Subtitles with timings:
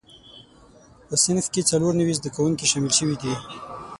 [1.07, 3.33] په صنف کې څلور نوي زده کوونکي شامل شوي دي.